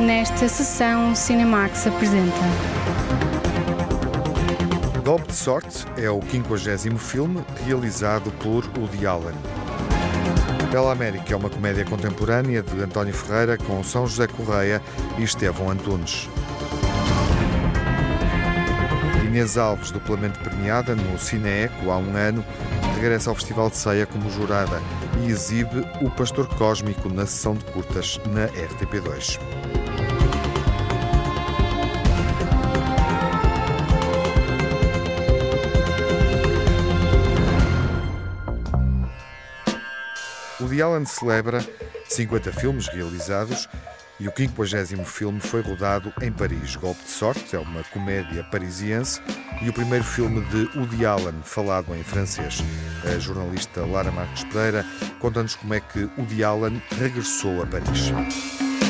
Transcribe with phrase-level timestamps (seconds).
[0.00, 2.40] Nesta sessão, o Cinemax apresenta.
[5.04, 9.34] Golpe de Sorte é o 50 filme realizado por Woody Allen.
[10.72, 14.80] Bela América é uma comédia contemporânea de António Ferreira com São José Correia
[15.18, 16.30] e Estevão Antunes.
[19.26, 22.42] Inês Alves, duplamente premiada no Cineeco há um ano,
[22.94, 24.80] regressa ao Festival de Ceia como jurada
[25.22, 29.59] e exibe O Pastor Cósmico na sessão de curtas na RTP2.
[40.70, 41.66] Woody Allen celebra
[42.08, 43.68] 50 filmes realizados
[44.20, 46.76] e o 50 filme foi rodado em Paris.
[46.76, 49.20] Golpe de Sorte é uma comédia parisiense
[49.60, 52.62] e o primeiro filme de Woody Allen falado em francês.
[53.04, 54.86] A jornalista Lara Marques Pereira
[55.18, 58.12] conta-nos como é que Woody Allen regressou a Paris.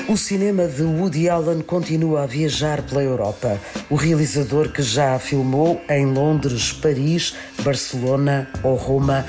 [0.06, 3.58] O cinema de Woody Allen continua a viajar pela Europa.
[3.88, 9.24] O realizador que já filmou em Londres, Paris, Barcelona ou Roma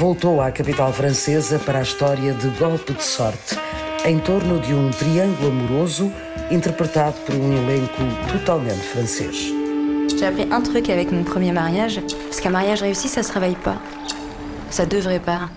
[0.00, 3.58] voltou à capital francesa para a história de Golpe de Sorte,
[4.06, 6.10] em torno de um triângulo amoroso
[6.50, 9.52] interpretado por um elenco totalmente francês.
[10.18, 13.58] J'ai appris un truc avec mon premier mariage, parce qu'un mariage réussi, ça se réveille
[13.62, 13.76] pas.
[14.70, 15.50] Ça devrait pas.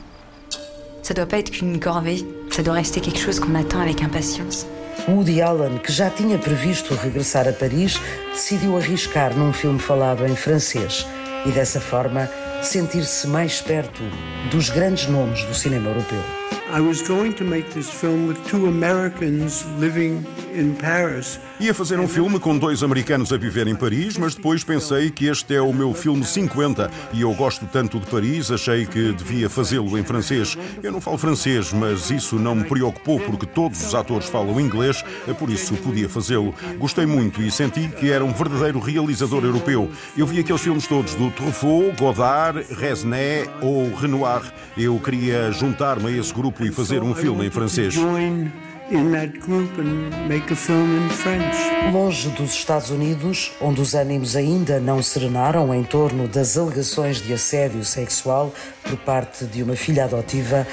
[1.03, 4.67] Ça doit pas être qu'une corvée, ça doit rester quelque chose qu'on attend avec impatience.
[5.07, 7.97] Woody Allen, que já tinha previsto regressar a Paris,
[8.33, 11.07] decidiu arriscar num filme falado em francês
[11.45, 12.29] e dessa forma
[12.65, 14.01] sentir-se mais perto
[14.51, 16.19] dos grandes nomes do cinema europeu.
[16.75, 20.25] I was going to make this film with two Americans living.
[21.59, 25.25] Ia fazer um filme com dois americanos a viver em Paris, mas depois pensei que
[25.25, 29.49] este é o meu filme 50 e eu gosto tanto de Paris, achei que devia
[29.49, 30.57] fazê-lo em francês.
[30.81, 35.03] Eu não falo francês, mas isso não me preocupou porque todos os atores falam inglês,
[35.39, 36.53] por isso podia fazê-lo.
[36.77, 39.89] Gostei muito e senti que era um verdadeiro realizador europeu.
[40.17, 44.41] Eu vi aqueles filmes todos do Truffaut, Godard, Resnais ou Renoir.
[44.77, 47.95] Eu queria juntar-me a esse grupo e fazer um filme em francês.
[51.91, 57.33] Longe dos Estados Unidos, onde os ânimos ainda não serenaram em torno das alegações de
[57.33, 60.67] assédio sexual por parte de uma filha adotiva,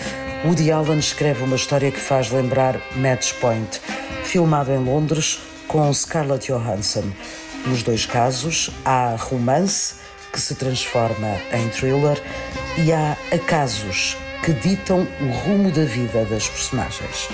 [0.44, 3.80] Woody Allen escreve uma história que faz lembrar Match Point,
[4.24, 5.38] filmado em Londres
[5.68, 7.04] com Scarlett Johansson.
[7.66, 9.94] Nos dois casos, há romance
[10.32, 12.20] que se transforma em thriller
[12.78, 17.28] e há acasos que ditam o rumo da vida das personagens.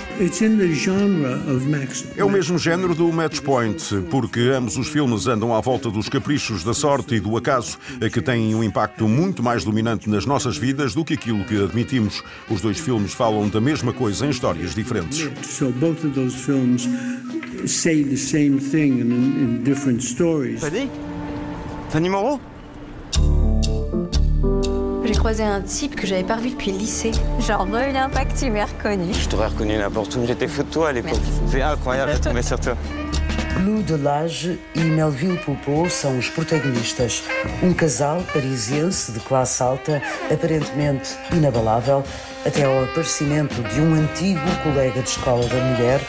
[2.15, 6.09] É o mesmo género do Match Point, porque ambos os filmes andam à volta dos
[6.09, 7.77] caprichos da sorte e do acaso,
[8.11, 12.23] que têm um impacto muito mais dominante nas nossas vidas do que aquilo que admitimos.
[12.49, 15.29] Os dois filmes falam da mesma coisa em histórias diferentes.
[15.43, 16.87] So both of those films
[17.65, 20.61] say the same thing in, in different stories.
[20.61, 20.89] Fanny
[21.89, 22.39] T'as un
[25.17, 27.09] J'ai croisé un type que j'avais pas revu depuis le lycée.
[27.39, 27.67] Genre,
[28.13, 29.11] pas que tu m'aies reconnu.
[29.15, 30.27] Je t'aurais reconnu n'importe où.
[30.27, 31.19] J'étais fou de toi à l'époque.
[31.49, 32.77] C'est incroyable de tomber sur toi.
[33.65, 37.23] Lou Delage e Melville Poupeau são os protagonistas.
[37.63, 42.03] Um casal parisiense de classe alta, aparentemente inabalável,
[42.45, 45.99] até ao aparecimento de um antigo colega de escola da mulher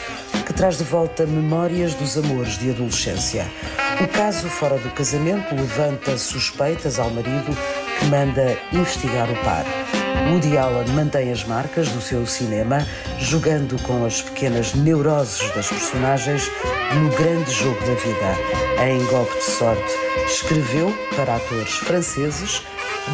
[0.45, 3.47] que traz de volta memórias dos amores de adolescência.
[4.01, 7.57] O caso fora do casamento levanta suspeitas ao marido
[8.05, 9.65] manda investigar o par.
[10.29, 12.85] Woody Allen mantém as marcas do seu cinema,
[13.19, 16.51] jogando com as pequenas neuroses das personagens
[16.95, 18.83] no grande jogo da vida.
[18.83, 19.93] Em Golpe de Sorte,
[20.27, 22.61] escreveu para atores franceses,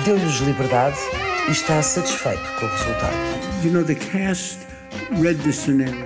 [0.03, 1.00] deu-lhes liberdade
[1.47, 3.16] e está satisfeito com o resultado.
[3.63, 4.75] You know, the cast.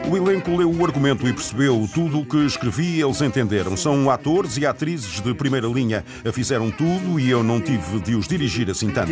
[0.09, 3.77] O elenco leu o argumento e percebeu tudo o que escrevi, eles entenderam.
[3.77, 6.03] São atores e atrizes de primeira linha.
[6.33, 9.11] Fizeram tudo e eu não tive de os dirigir assim tanto.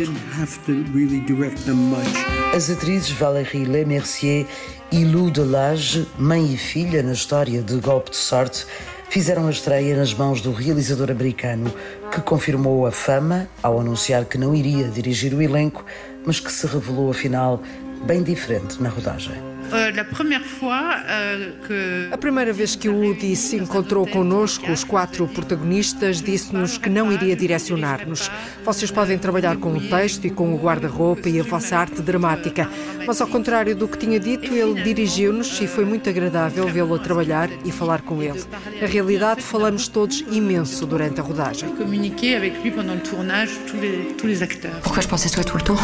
[2.54, 4.46] As atrizes Valérie Lemercier
[4.92, 8.66] e Lou Delage, mãe e filha na história de Golpe de Sorte,
[9.08, 11.72] fizeram a estreia nas mãos do realizador americano,
[12.12, 15.84] que confirmou a fama ao anunciar que não iria dirigir o elenco,
[16.26, 17.62] mas que se revelou afinal
[18.06, 19.57] bem diferente na rodagem.
[19.72, 26.78] Euh, que A primeira vez que o Woody se encontrou connosco, os quatro protagonistas, disse-nos
[26.78, 28.30] que não iria direcionar-nos.
[28.64, 32.68] Vocês podem trabalhar com o texto e com o guarda-roupa e a vossa arte dramática.
[33.06, 36.98] Mas, ao contrário do que tinha dito, ele dirigiu-nos e foi muito agradável vê-lo a
[36.98, 38.42] trabalhar e falar com ele.
[38.80, 41.68] Na realidade, falamos todos imenso durante a rodagem.
[41.88, 44.80] communiquer avec lui pendant le tournage, tous les, acteurs.
[44.82, 45.78] Pourquoi je pensais toi tout le temps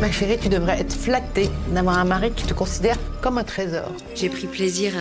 [0.00, 3.92] Ma chérie, tu devrais être flattée d'avoir un mari qui te considère comme un trésor.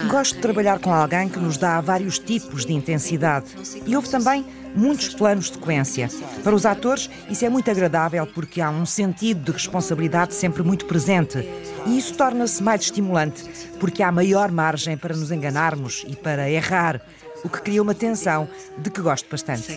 [0.10, 3.48] Gosto de trabalhar com alguém que nos dá vários tipos de intensidade.
[3.86, 6.10] E houve também muitos planos de sequência.
[6.44, 10.86] Para os atores, isso é muito agradável porque há um sentido de responsabilidade sempre muito
[10.86, 11.38] presente.
[11.86, 13.44] E isso torna-se mais estimulante
[13.80, 17.02] porque há maior margem para nos enganarmos e para errar
[17.44, 18.48] o que cria uma tensão
[18.78, 19.68] de que gosto bastante.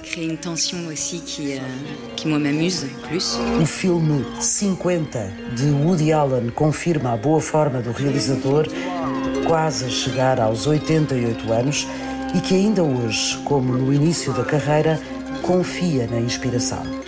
[2.24, 3.38] Moi m'amuse plus.
[3.60, 8.66] O filme 50 de Woody Allen confirma a boa forma do realizador,
[9.46, 11.86] quase a chegar aos 88 anos,
[12.34, 15.00] e que ainda hoje, como no início da carreira,
[15.42, 16.99] confia na inspiração.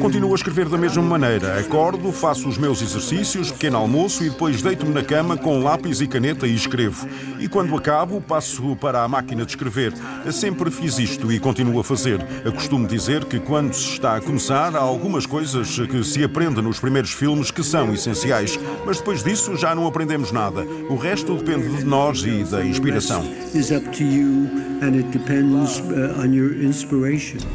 [0.00, 1.58] Continuo a escrever da mesma maneira.
[1.58, 6.06] Acordo, faço os meus exercícios, pequeno almoço e depois deito-me na cama com lápis e
[6.06, 7.08] caneta e escrevo.
[7.38, 9.92] E quando acabo, passo para a máquina de escrever.
[10.30, 12.24] Sempre fiz isto e continuo a fazer.
[12.44, 16.62] Eu costumo dizer que quando se está a começar, há algumas coisas que se aprende
[16.62, 18.58] nos primeiros filmes que são essenciais.
[18.84, 20.64] Mas depois disso já não aprendemos nada.
[20.88, 23.24] O resto depende de nós e da inspiração.
[23.54, 24.48] It's up to you
[24.82, 27.47] and it depends uh, on your inspiration.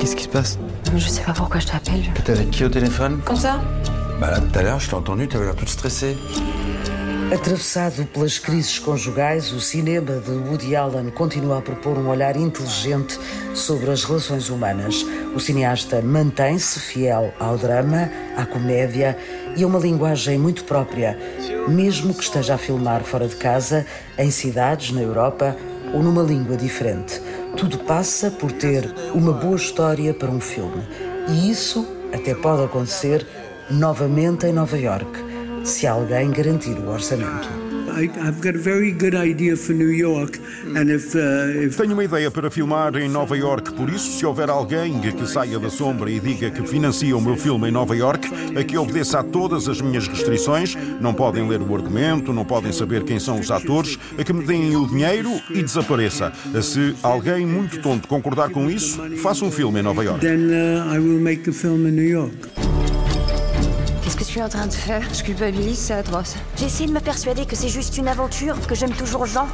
[0.00, 0.58] Qu'est-ce qui se passe
[0.96, 2.02] Je sais pas pourquoi je t'appelle.
[2.24, 3.60] T'es avec qui au téléphone Comme ça
[4.20, 6.16] Bah là, tout à l'heure, je t'ai entendu, t'avais l'air toute stressée.
[7.32, 13.18] Atravessado pelas crises conjugais, o cinema de Woody Allen continua a propor um olhar inteligente
[13.54, 15.04] sobre as relações humanas.
[15.34, 19.16] O cineasta mantém-se fiel ao drama, à comédia
[19.56, 21.18] e a uma linguagem muito própria,
[21.66, 23.84] mesmo que esteja a filmar fora de casa,
[24.16, 25.56] em cidades na Europa
[25.92, 27.20] ou numa língua diferente.
[27.56, 30.82] Tudo passa por ter uma boa história para um filme.
[31.28, 33.26] E isso até pode acontecer
[33.70, 35.10] novamente em Nova York,
[35.64, 37.63] se alguém garantir o orçamento.
[37.94, 40.38] I, I've got a very good idea for New York,
[40.76, 44.26] and if, uh, if Tenho uma ideia para filmar em Nova York, por isso, se
[44.26, 47.96] houver alguém que saia da sombra e diga que financia o meu filme em Nova
[47.96, 52.44] York, a que obedeça a todas as minhas restrições, não podem ler o argumento, não
[52.44, 56.32] podem saber quem são os atores, a que me deem o dinheiro e desapareça.
[56.62, 60.20] Se alguém muito tonto concordar com isso, faça um filme em Nova York.
[60.20, 62.63] then uh, I will make the film in New York.
[64.04, 65.02] Qu'est-ce que tu es en train de faire?
[65.14, 66.34] Je culpabilise, c'est atroce.
[66.58, 69.48] J'ai essayé de me persuader que c'est juste une aventure, que j'aime toujours Jean.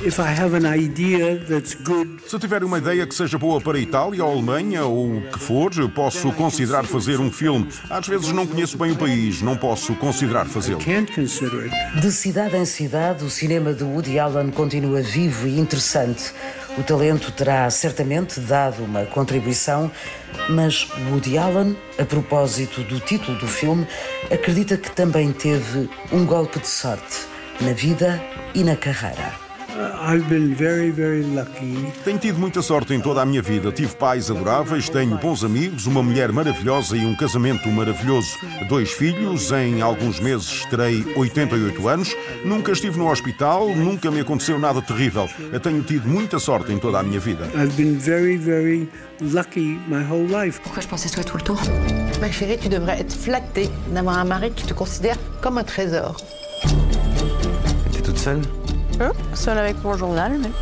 [0.00, 3.78] If I have an idea that's good, Se tiver uma ideia que seja boa para
[3.78, 7.68] a Itália ou a Alemanha ou o que for, posso considerar fazer um filme.
[7.90, 10.80] Às vezes não conheço bem o país, não posso considerar fazê-lo.
[10.80, 16.32] De cidade em cidade, o cinema de Woody Allen continua vivo e interessante.
[16.76, 19.90] O talento terá certamente dado uma contribuição,
[20.48, 23.84] mas Woody Allen, a propósito do título do filme,
[24.30, 27.26] acredita que também teve um golpe de sorte
[27.60, 28.22] na vida
[28.54, 29.47] e na carreira.
[29.70, 31.92] I've been very, very lucky.
[32.02, 33.70] Tenho tido muita sorte em toda a minha vida.
[33.70, 38.28] Tive pais adoráveis, tenho bons amigos, uma mulher maravilhosa e um casamento maravilhoso.
[38.68, 42.16] Dois filhos, em alguns meses terei 88 anos.
[42.44, 45.28] Nunca estive no hospital, nunca me aconteceu nada terrível.
[45.52, 47.44] Eu tenho tido muita sorte em toda a minha vida.
[47.54, 48.88] I've been very, very
[49.20, 50.60] lucky my whole life.
[50.60, 51.60] Pourquoi je pense à toi tout le temps
[52.20, 56.16] Ma chérie, tu devrais être flattée d'avoir un mari qui te considère comme un trésor.
[57.92, 58.40] T'es toute seule
[59.00, 60.52] Hein Seule avec mon journal, mais...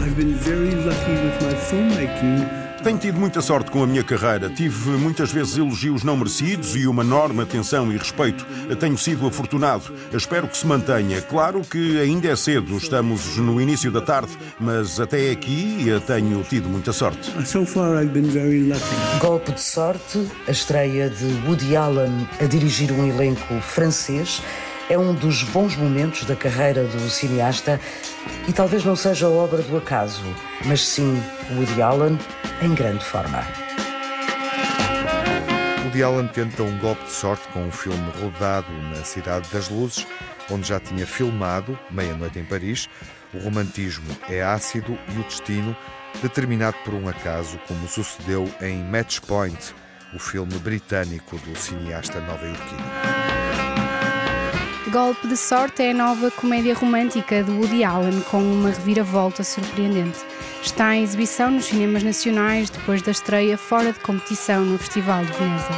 [0.00, 2.46] I've been very lucky with my filmmaking.
[2.84, 4.48] Tenho tido muita sorte com a minha carreira.
[4.48, 8.46] Tive muitas vezes elogios não merecidos e uma enorme atenção e respeito.
[8.78, 9.92] Tenho sido afortunado.
[10.12, 11.20] Espero que se mantenha.
[11.20, 14.30] Claro que ainda é cedo, estamos no início da tarde,
[14.60, 17.32] mas até aqui tenho tido muita sorte.
[17.44, 19.18] So far, I've been very lucky.
[19.20, 24.40] Golpe de sorte, a estreia de Woody Allen a dirigir um elenco francês
[24.88, 27.80] é um dos bons momentos da carreira do cineasta
[28.46, 30.22] e talvez não seja obra do acaso,
[30.64, 31.20] mas sim
[31.52, 32.18] Woody Allen
[32.62, 33.44] em grande forma.
[35.84, 40.06] Woody Allen tenta um golpe de sorte com um filme rodado na Cidade das Luzes,
[40.50, 42.88] onde já tinha filmado Meia-Noite em Paris.
[43.34, 45.76] O romantismo é ácido e o destino
[46.22, 49.74] determinado por um acaso, como sucedeu em Match Point,
[50.14, 53.15] o filme britânico do cineasta nova-iorquino.
[54.96, 60.16] Golpe de Sorte é a nova comédia romântica de Woody Allen com uma reviravolta surpreendente.
[60.62, 65.32] Está em exibição nos cinemas nacionais depois da estreia fora de competição no Festival de
[65.32, 65.68] Veneza.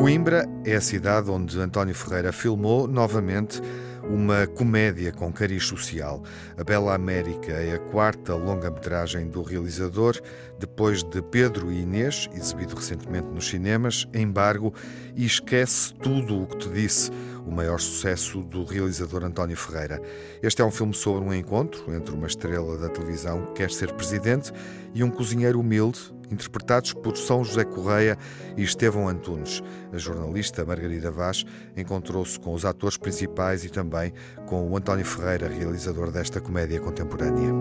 [0.00, 3.62] Coimbra é a cidade onde António Ferreira filmou novamente
[4.08, 6.22] uma comédia com cariz social.
[6.56, 10.20] A Bela América é a quarta longa-metragem do realizador,
[10.58, 14.72] depois de Pedro e Inês, exibido recentemente nos cinemas, Embargo
[15.14, 17.10] e Esquece Tudo o que te disse,
[17.46, 20.00] o maior sucesso do realizador António Ferreira.
[20.42, 23.92] Este é um filme sobre um encontro entre uma estrela da televisão que quer ser
[23.92, 24.52] presidente
[24.94, 28.18] e um cozinheiro humilde interpretados por São José Correia
[28.56, 29.62] e Estevão Antunes.
[29.92, 31.44] A jornalista Margarida Vaz
[31.76, 34.12] encontrou-se com os atores principais e também
[34.46, 37.52] com o António Ferreira, realizador desta comédia contemporânea.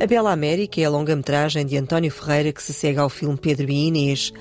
[0.00, 3.70] A Bela América é a longa-metragem de António Ferreira que se segue ao filme Pedro
[3.70, 4.32] e Inês.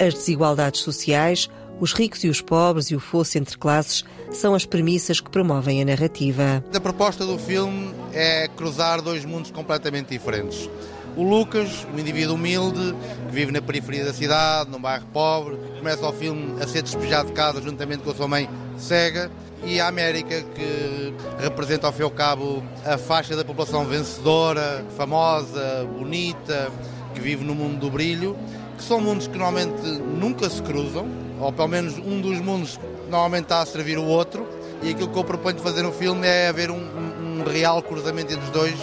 [0.00, 1.48] As desigualdades sociais,
[1.80, 5.82] os ricos e os pobres e o fosso entre classes são as premissas que promovem
[5.82, 6.64] a narrativa.
[6.74, 10.68] A proposta do filme é cruzar dois mundos completamente diferentes.
[11.16, 12.94] O Lucas, um indivíduo humilde,
[13.28, 17.28] que vive na periferia da cidade, num bairro pobre, começa o filme a ser despejado
[17.28, 19.30] de casa juntamente com a sua mãe cega,
[19.64, 24.84] e a América, que representa ao fim e ao cabo a faixa da população vencedora,
[24.96, 26.70] famosa, bonita,
[27.14, 28.36] que vive no mundo do brilho,
[28.76, 31.06] que são mundos que normalmente nunca se cruzam,
[31.40, 32.78] ou pelo menos um dos mundos
[33.08, 34.46] normalmente está a servir o outro,
[34.82, 38.32] e aquilo que eu proponho de fazer no filme é haver um, um, real cruzamento
[38.32, 38.74] entre os dois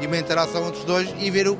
[0.00, 1.56] e uma interação entre os dois e ver o,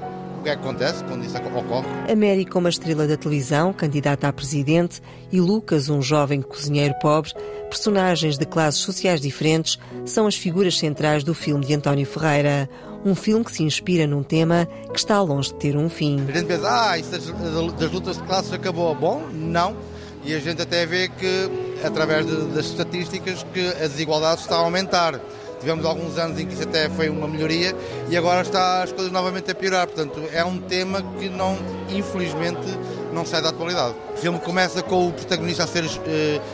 [0.47, 1.89] que é que acontece quando isso ocorre.
[2.11, 7.33] América, uma estrela da televisão, candidata a presidente, e Lucas, um jovem cozinheiro pobre,
[7.69, 12.71] personagens de classes sociais diferentes, são as figuras centrais do filme de António Ferreira.
[13.05, 16.25] Um filme que se inspira num tema que está longe de ter um fim.
[16.29, 18.95] A gente pensa, ah, isso das, das lutas de classes acabou.
[18.95, 19.77] Bom, não.
[20.25, 21.51] E a gente até vê que,
[21.85, 25.21] através de, das estatísticas, que a desigualdade está a aumentar.
[25.61, 27.75] Tivemos alguns anos em que isso até foi uma melhoria
[28.09, 29.87] e agora está as coisas novamente a piorar.
[29.87, 31.57] Portanto, é um tema que não,
[31.89, 32.67] infelizmente,
[33.13, 33.95] não sai da atualidade.
[34.15, 35.89] O filme começa com o protagonista a ser uh,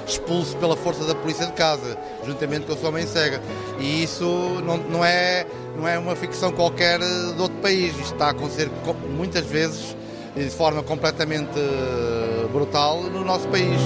[0.07, 3.41] expulso pela força da polícia de casa, juntamente com a sua mãe cega.
[3.79, 4.25] E isso
[4.65, 7.93] não, não, é, não é uma ficção qualquer de outro país.
[7.99, 8.71] Isto está a acontecer
[9.11, 9.97] muitas vezes
[10.37, 11.61] de forma completamente
[12.53, 13.81] brutal no nosso país.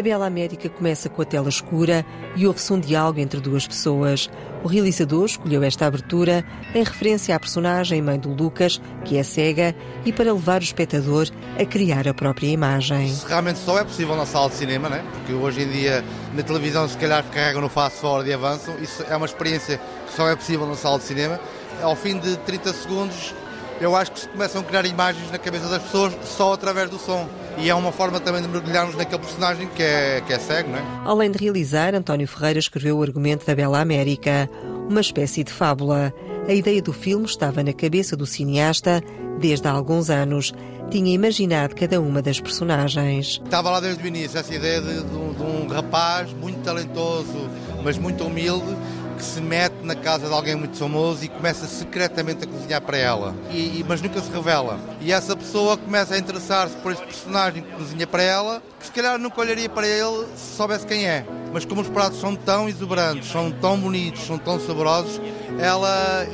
[0.00, 4.30] A Bela América começa com a tela escura e ouve-se um diálogo entre duas pessoas.
[4.64, 6.42] O realizador escolheu esta abertura
[6.74, 11.28] em referência à personagem mãe do Lucas, que é cega, e para levar o espectador
[11.58, 13.08] a criar a própria imagem.
[13.08, 15.04] Isso realmente só é possível na sala de cinema, né?
[15.12, 16.02] porque hoje em dia
[16.34, 18.74] na televisão se calhar carregam no fast forward e avançam.
[18.80, 21.38] Isso é uma experiência que só é possível na sala de cinema.
[21.82, 23.34] Ao fim de 30 segundos
[23.80, 26.98] eu acho que se começam a criar imagens na cabeça das pessoas só através do
[26.98, 27.28] som.
[27.58, 30.78] E é uma forma também de mergulharmos naquele personagem que é, que é cego, não
[30.78, 30.82] é?
[31.04, 34.48] Além de realizar, António Ferreira escreveu o argumento da Bela América,
[34.88, 36.12] uma espécie de fábula.
[36.48, 39.02] A ideia do filme estava na cabeça do cineasta
[39.38, 40.52] desde há alguns anos.
[40.90, 43.40] Tinha imaginado cada uma das personagens.
[43.44, 47.48] Estava lá desde o início essa ideia de, de, de um rapaz muito talentoso,
[47.84, 48.76] mas muito humilde,
[49.20, 52.96] que se mete na casa de alguém muito famoso e começa secretamente a cozinhar para
[52.96, 54.80] ela, e, mas nunca se revela.
[54.98, 58.92] E essa pessoa começa a interessar-se por este personagem que cozinha para ela, que se
[58.92, 61.26] calhar nunca olharia para ele se soubesse quem é.
[61.52, 65.20] Mas como os pratos são tão exuberantes, são tão bonitos, são tão saborosos,
[65.58, 66.26] ela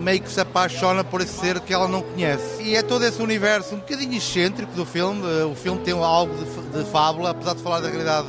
[0.00, 2.64] meio que se apaixona por esse ser que ela não conhece.
[2.64, 5.22] E é todo esse universo um bocadinho excêntrico do filme.
[5.44, 8.26] O filme tem algo de, de fábula, apesar de falar da realidade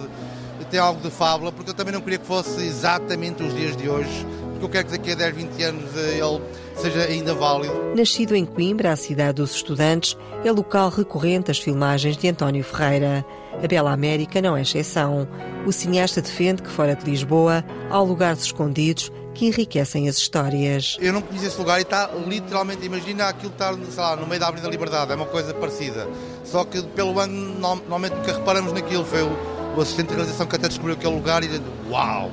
[0.70, 3.90] tem algo de fábula, porque eu também não queria que fosse exatamente os dias de
[3.90, 6.42] hoje, porque eu quero que daqui a 10, 20 anos eh, ele
[6.76, 7.74] seja ainda válido.
[7.96, 13.26] Nascido em Coimbra, a cidade dos estudantes, é local recorrente das filmagens de António Ferreira.
[13.64, 15.28] A Bela América não é exceção.
[15.66, 20.98] O cineasta defende que fora de Lisboa há lugares escondidos que enriquecem as histórias.
[21.00, 24.48] Eu não conheço esse lugar e está literalmente, imagina aquilo estar lá, no meio da
[24.48, 26.08] Avenida Liberdade, é uma coisa parecida.
[26.44, 30.56] Só que pelo ano normalmente nunca reparamos naquilo, foi o o assistente de realização que
[30.56, 32.32] até descobriu aquele lugar e dizendo, uau!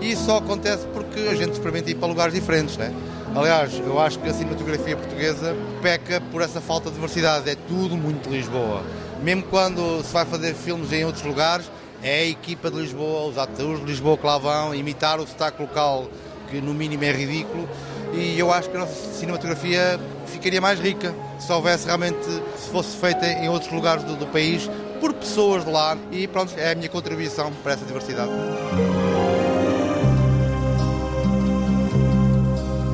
[0.00, 2.92] E isso só acontece porque a gente experimenta ir para lugares diferentes, né?
[3.34, 7.96] Aliás, eu acho que a cinematografia portuguesa peca por essa falta de diversidade, é tudo
[7.96, 8.82] muito Lisboa.
[9.22, 11.70] Mesmo quando se vai fazer filmes em outros lugares,
[12.02, 15.62] é a equipa de Lisboa, os atores de Lisboa que lá vão, imitar o sotaque
[15.62, 16.08] local,
[16.48, 17.68] que no mínimo é ridículo,
[18.12, 22.24] e eu acho que a nossa cinematografia ficaria mais rica se houvesse realmente,
[22.56, 24.70] se fosse feita em outros lugares do, do país,
[25.04, 28.30] por pessoas de lá e pronto, é a minha contribuição para essa diversidade.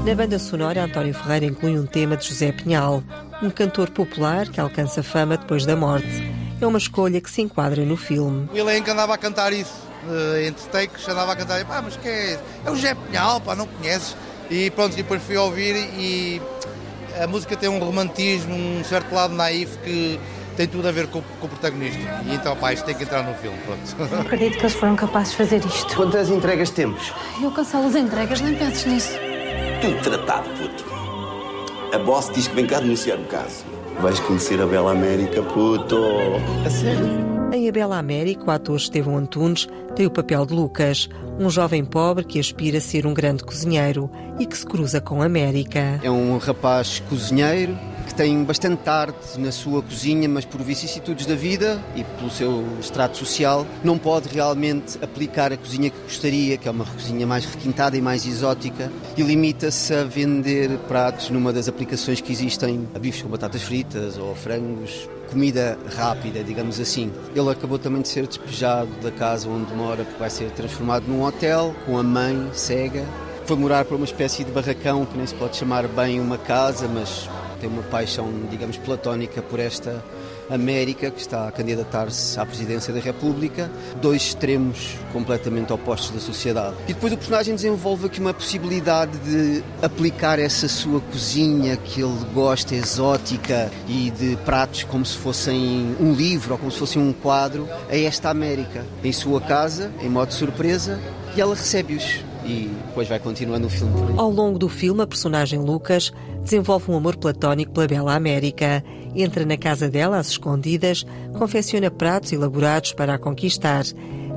[0.04, 3.00] Na banda sonora, António Ferreira inclui um tema de José Pinhal,
[3.40, 6.08] um cantor popular que alcança fama depois da morte.
[6.60, 8.48] É uma escolha que se enquadra no filme.
[8.52, 12.08] O elenco andava a cantar isso, uh, entre takes, andava a cantar, pá, mas que
[12.08, 12.40] é?
[12.66, 14.16] É o José Pinhal, pá, não conheces?
[14.50, 16.42] E pronto, depois fui ouvir e
[17.22, 20.18] a música tem um romantismo, um certo lado naif que
[20.60, 21.98] tem tudo a ver com, com, o protagonista.
[22.26, 24.10] E então, pá, isto tem que entrar no filme, pronto.
[24.12, 25.96] Não acredito que eles foram capazes de fazer isto.
[25.96, 27.14] Quantas entregas temos?
[27.42, 29.18] Eu cancelo as entregas, nem penses nisso.
[29.80, 30.84] Tudo tratado, puto.
[31.94, 33.64] A boss diz que vem cá denunciar o caso.
[34.00, 35.96] Vais conhecer a Bela América, puto.
[36.66, 37.30] A sério?
[37.54, 41.86] Em A Bela América, o ator Estevão Antunes tem o papel de Lucas, um jovem
[41.86, 45.98] pobre que aspira a ser um grande cozinheiro e que se cruza com a América.
[46.02, 47.78] É um rapaz cozinheiro
[48.20, 53.16] tem bastante arte na sua cozinha, mas por vicissitudes da vida e pelo seu extrato
[53.16, 57.96] social, não pode realmente aplicar a cozinha que gostaria, que é uma cozinha mais requintada
[57.96, 63.22] e mais exótica, e limita-se a vender pratos numa das aplicações que existem, a bifes
[63.22, 67.10] com batatas fritas ou frangos comida rápida, digamos assim.
[67.34, 71.22] Ele acabou também de ser despejado da casa onde mora porque vai ser transformado num
[71.22, 73.02] hotel com a mãe cega.
[73.46, 76.86] Foi morar para uma espécie de barracão que nem se pode chamar bem uma casa,
[76.86, 77.30] mas
[77.60, 80.02] tem uma paixão, digamos, platónica por esta
[80.48, 86.74] América, que está a candidatar-se à presidência da República, dois extremos completamente opostos da sociedade.
[86.88, 92.24] E depois o personagem desenvolve aqui uma possibilidade de aplicar essa sua cozinha que ele
[92.34, 97.12] gosta, exótica e de pratos como se fossem um livro ou como se fosse um
[97.12, 98.84] quadro, a esta América.
[99.04, 100.98] Em sua casa, em modo surpresa,
[101.36, 103.92] e ela recebe-os e depois vai continuando o filme.
[104.16, 108.84] Ao longo do filme, a personagem Lucas desenvolve um amor platónico pela Bela América.
[109.14, 111.06] Entra na casa dela às escondidas,
[111.38, 113.84] confecciona pratos elaborados para a conquistar.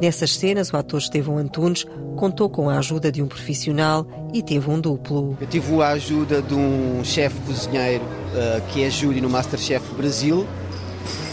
[0.01, 4.69] Nessas cenas, o ator Estevão Antunes contou com a ajuda de um profissional e teve
[4.69, 5.37] um duplo.
[5.39, 10.45] Eu tive a ajuda de um chefe cozinheiro uh, que é júri no Masterchef Brasil,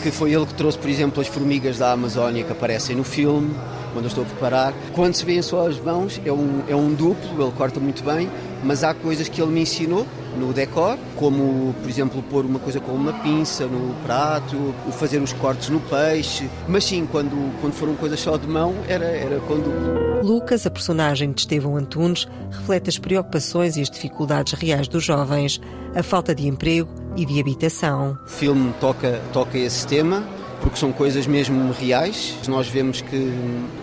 [0.02, 3.54] que foi ele que trouxe, por exemplo, as formigas da Amazónia que aparecem no filme
[3.92, 4.74] quando eu estou a preparar.
[4.94, 8.28] Quando se vêem só as mãos, é um, é um duplo, ele corta muito bem,
[8.62, 10.06] mas há coisas que ele me ensinou
[10.36, 14.56] no decor, como, por exemplo, pôr uma coisa com uma pinça no prato,
[14.86, 16.48] o fazer os cortes no peixe.
[16.68, 20.22] Mas sim, quando, quando foram coisas só de mão, era, era com duplo.
[20.22, 25.60] Lucas, a personagem de Estevão Antunes, reflete as preocupações e as dificuldades reais dos jovens,
[25.94, 28.16] a falta de emprego e de habitação.
[28.24, 30.22] O filme toca, toca esse tema,
[30.60, 32.34] porque são coisas mesmo reais.
[32.46, 33.32] Nós vemos que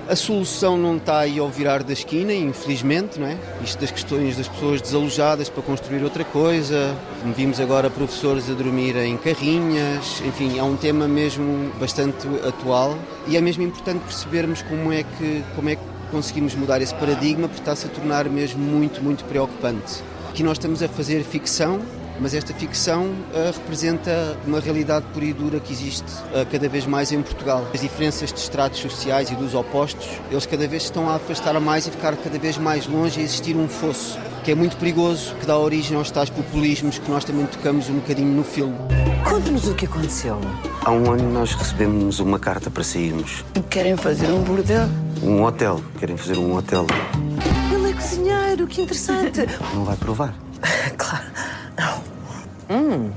[0.10, 3.38] a solução não está aí ao virar da esquina, infelizmente, não é?
[3.63, 6.96] Isto das questões das pessoas desalojadas para construir outra coisa.
[7.36, 10.22] Vimos agora professores a dormir em carrinhas.
[10.26, 15.43] Enfim, é um tema mesmo bastante atual e é mesmo importante percebermos como é que
[15.56, 20.02] como é que conseguimos mudar esse paradigma porque está-se a tornar mesmo muito, muito preocupante.
[20.30, 21.82] Aqui nós estamos a fazer ficção
[22.19, 26.86] mas esta ficção uh, representa uma realidade pura e dura que existe uh, cada vez
[26.86, 27.67] mais em Portugal.
[27.73, 31.88] As diferenças de estratos sociais e dos opostos, eles cada vez estão a afastar mais
[31.88, 35.45] e ficar cada vez mais longe a existir um fosso, que é muito perigoso, que
[35.45, 38.75] dá origem aos tais populismos que nós também tocamos um bocadinho no filme.
[39.23, 40.39] Conte-nos o que aconteceu.
[40.86, 43.43] Há um ano nós recebemos uma carta para sairmos.
[43.69, 44.88] Querem fazer um bordel?
[45.21, 45.82] Um hotel.
[45.99, 46.86] Querem fazer um hotel.
[47.73, 49.45] Ele é cozinheiro, que interessante.
[49.73, 50.34] Não vai provar?
[50.97, 51.25] claro.
[52.69, 53.12] Hum.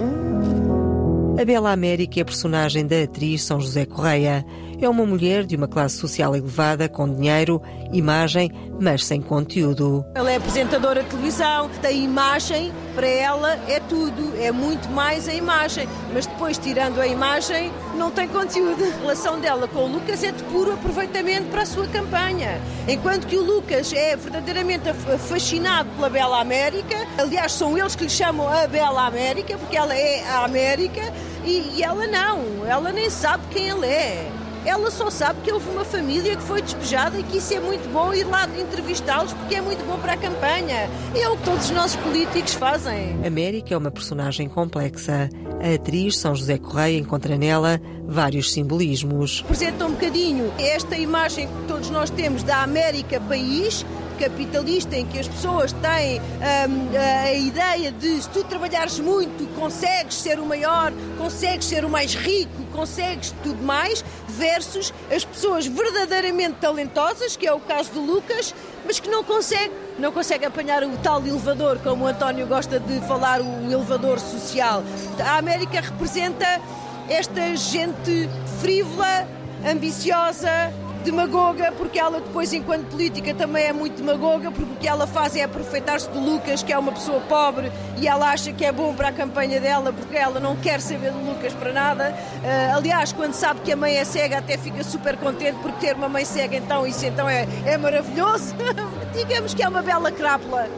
[0.00, 1.36] Hum.
[1.40, 4.44] A Bela América é a personagem da atriz São José Correia.
[4.80, 7.60] É uma mulher de uma classe social elevada, com dinheiro,
[7.92, 10.04] imagem, mas sem conteúdo.
[10.14, 15.34] Ela é apresentadora de televisão, tem imagem, para ela é tudo, é muito mais a
[15.34, 15.88] imagem.
[16.12, 18.84] Mas depois, tirando a imagem, não tem conteúdo.
[18.84, 22.60] A relação dela com o Lucas é de puro aproveitamento para a sua campanha.
[22.88, 24.92] Enquanto que o Lucas é verdadeiramente
[25.28, 29.94] fascinado pela Bela América, aliás, são eles que lhe chamam a Bela América, porque ela
[29.94, 31.02] é a América,
[31.44, 34.30] e, e ela não, ela nem sabe quem ele é.
[34.64, 37.86] Ela só sabe que houve uma família que foi despejada e que isso é muito
[37.92, 40.88] bom ir lá entrevistá-los porque é muito bom para a campanha.
[41.14, 43.18] E é o que todos os nossos políticos fazem.
[43.26, 45.28] América é uma personagem complexa.
[45.62, 49.42] A atriz São José Correia encontra nela vários simbolismos.
[49.44, 55.18] Apresenta um bocadinho esta imagem que todos nós temos da América país, capitalista em que
[55.18, 60.92] as pessoas têm um, a ideia de se tu trabalhares muito, consegues ser o maior,
[61.18, 67.52] consegues ser o mais rico, consegues tudo mais, versus as pessoas verdadeiramente talentosas, que é
[67.52, 72.04] o caso do Lucas, mas que não consegue, não consegue apanhar o tal elevador, como
[72.04, 74.82] o António gosta de falar, o elevador social.
[75.24, 76.60] A América representa
[77.08, 78.28] esta gente
[78.60, 79.26] frívola,
[79.64, 80.72] ambiciosa,
[81.04, 85.36] demagoga, porque ela depois, enquanto política, também é muito demagoga, porque o que ela faz
[85.36, 88.94] é aproveitar-se do Lucas, que é uma pessoa pobre, e ela acha que é bom
[88.94, 92.14] para a campanha dela, porque ela não quer saber do Lucas para nada.
[92.42, 95.96] Uh, aliás, quando sabe que a mãe é cega, até fica super contente, porque ter
[95.96, 98.54] uma mãe cega, então, isso então é, é maravilhoso.
[99.14, 100.68] digamos que é uma bela crápula.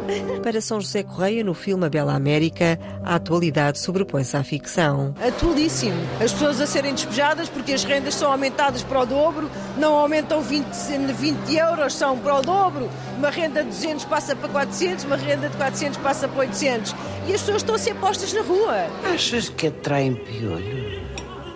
[0.43, 5.15] Para São José Correia, no filme A Bela América, a atualidade sobrepõe-se à ficção.
[5.27, 5.97] Atualíssimo.
[6.23, 10.41] As pessoas a serem despejadas porque as rendas são aumentadas para o dobro, não aumentam
[10.43, 10.67] 20,
[11.13, 12.89] 20 euros, são para o dobro.
[13.17, 16.95] Uma renda de 200 passa para 400, uma renda de 400 passa para 800.
[17.27, 18.87] E as pessoas estão a ser postas na rua.
[19.13, 21.01] Achas que atraem piolho?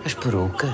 [0.03, 0.71] As perucas?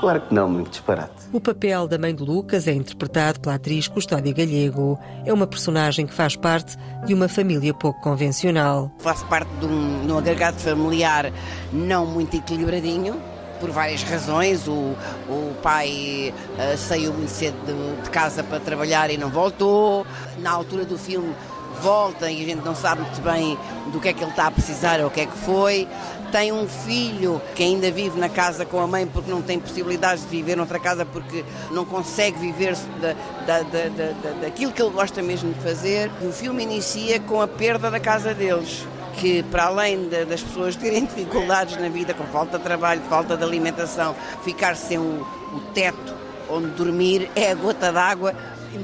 [0.00, 1.17] Claro que não, muito disparate.
[1.30, 4.98] O papel da mãe de Lucas é interpretado pela atriz Custódia Galego.
[5.26, 8.90] É uma personagem que faz parte de uma família pouco convencional.
[8.98, 11.30] Faço parte de um, de um agregado familiar
[11.70, 13.20] não muito equilibradinho,
[13.60, 14.66] por várias razões.
[14.66, 14.94] O,
[15.28, 20.06] o pai uh, saiu muito cedo de, de, casa para trabalhar e não voltou.
[20.38, 21.34] Na altura do filme
[21.82, 23.58] volta e a gente não sabe muito bem
[23.92, 25.86] do que é que ele está a precisar ou o que é que foi
[26.30, 30.22] tem um filho que ainda vive na casa com a mãe porque não tem possibilidades
[30.24, 33.12] de viver noutra casa porque não consegue viver da,
[33.46, 36.10] da, da, da, daquilo que ele gosta mesmo de fazer.
[36.22, 38.86] O filme inicia com a perda da casa deles
[39.18, 43.36] que para além de, das pessoas terem dificuldades na vida, com falta de trabalho, falta
[43.36, 44.14] de alimentação,
[44.44, 46.14] ficar sem o, o teto
[46.50, 48.34] onde dormir é a gota d'água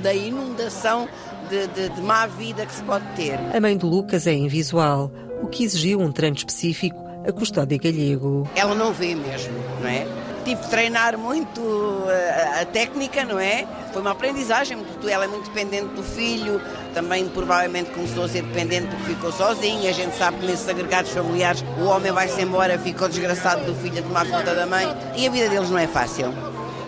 [0.03, 1.09] da inundação
[1.49, 3.39] de, de, de má vida que se pode ter.
[3.55, 5.11] A mãe do Lucas é invisual,
[5.43, 8.49] o que exigiu um treino específico a Custódia Galego.
[8.55, 10.07] Ela não vê mesmo, não é?
[10.45, 11.63] Tive de treinar muito
[12.07, 13.67] a, eh, a, técnica, não é?
[13.93, 16.61] Foi uma aprendizagem, porque ela é muito dependente do filho,
[16.93, 19.89] também provavelmente começou a ser dependente porque ficou sozinha.
[19.89, 24.01] A gente sabe que nesses agregados familiares o homem vai-se embora, ficou desgraçado do filho
[24.01, 26.35] a tomar conta da mãe e a vida deles não é fácil.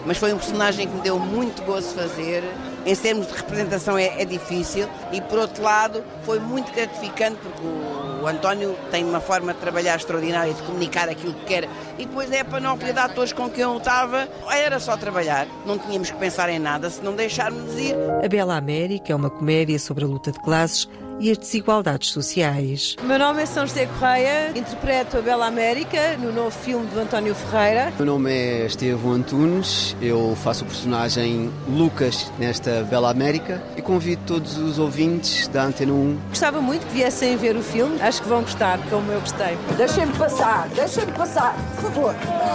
[0.04, 2.44] Mas foi um personagem que me deu muito gozo fazer.
[2.84, 7.66] Em termos de representação é, é difícil e, por outro lado, foi muito gratificante porque
[7.66, 11.68] o o António tem uma forma de trabalhar extraordinária, de comunicar aquilo que quer.
[11.96, 14.28] E depois é a panóplia de atores com quem eu estava.
[14.50, 17.94] Era só trabalhar, não tínhamos que pensar em nada se não deixarmos ir.
[18.24, 22.96] A Bela América é uma comédia sobre a luta de classes e as desigualdades sociais.
[23.02, 27.34] Meu nome é São José Correia, interpreto a Bela América no novo filme do António
[27.34, 27.92] Ferreira.
[27.96, 34.22] Meu nome é Estevão Antunes, eu faço o personagem Lucas nesta Bela América e convido
[34.26, 36.18] todos os ouvintes da Antena 1.
[36.28, 39.56] Gostava muito que viessem ver o filme, acho que vão gostar, como eu gostei.
[39.76, 42.14] Deixem-me passar, deixem-me passar, por favor.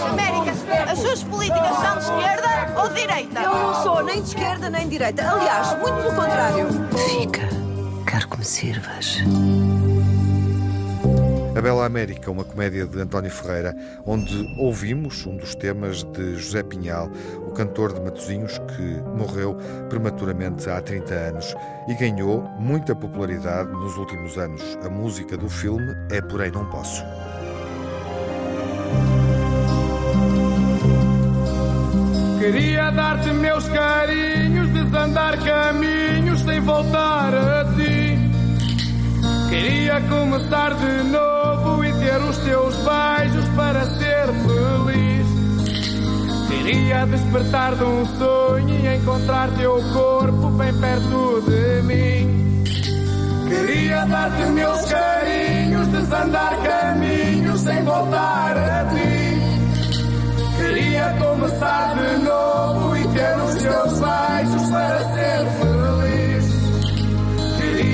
[0.10, 0.52] América,
[0.90, 3.42] as suas políticas são de esquerda ou de direita?
[3.42, 6.68] Eu não sou nem de esquerda nem de direita, aliás, muito pelo contrário.
[7.10, 7.61] Fica.
[8.42, 9.20] Me sirvas.
[11.56, 16.64] A Bela América, uma comédia de António Ferreira, onde ouvimos um dos temas de José
[16.64, 17.08] Pinhal,
[17.48, 19.56] o cantor de Matosinhos que morreu
[19.90, 21.56] prematuramente há 30 anos
[21.88, 24.64] e ganhou muita popularidade nos últimos anos.
[24.84, 27.04] A música do filme é Porém Não Posso.
[32.40, 37.91] Queria dar-te meus carinhos, desandar caminhos sem voltar a ti.
[39.52, 45.28] Queria começar de novo e ter os teus beijos para ser feliz.
[46.48, 52.64] Queria despertar de um sonho e encontrar teu corpo bem perto de mim.
[53.50, 59.42] Queria dar-te meus carinhos, desandar caminhos sem voltar a ti.
[60.62, 65.71] Queria começar de novo e ter os teus beijos para ser feliz.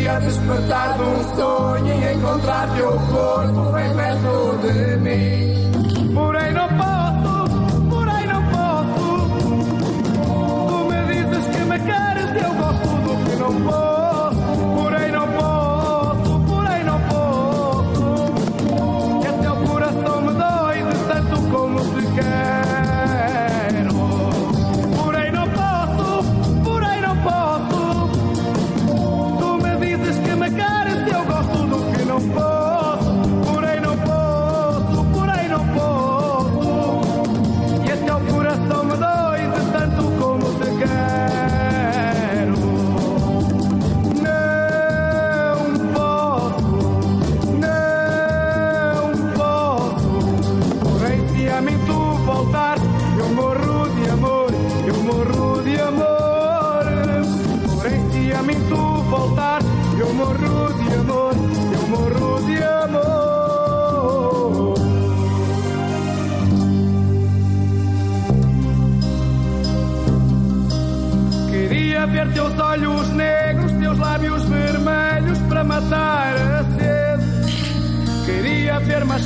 [0.07, 5.66] Queria despertar de um sonho e encontrar teu corpo bem perto de mim.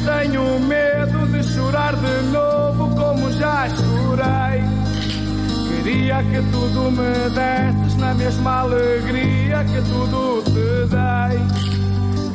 [0.05, 4.63] Tenho medo de chorar de novo como já chorei.
[5.67, 11.61] Queria que tudo me desses na mesma alegria que tudo te dei.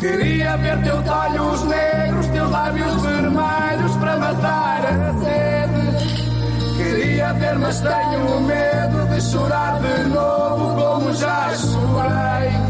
[0.00, 6.76] Queria ver teus olhos negros, teus lábios vermelhos para matar a sede.
[6.76, 12.65] Queria ver, mas tenho medo de chorar de novo como já chorei.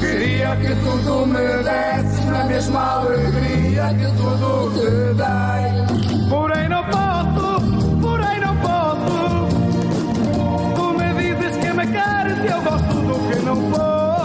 [0.00, 6.28] Queria que tudo me desses na mesma alegria que tudo te dei.
[6.28, 7.60] Porém não posso,
[8.00, 9.46] porém não posso.
[10.74, 14.15] Tu me dizes que me queres e eu gosto do que não posso.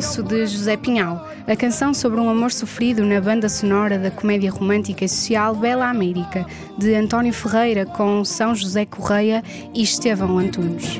[0.00, 4.50] Posso, de José Pinhal, a canção sobre um amor sofrido na banda sonora da comédia
[4.50, 6.46] romântica e social Bela América,
[6.78, 10.98] de António Ferreira, com São José Correia e Estevão Antunes.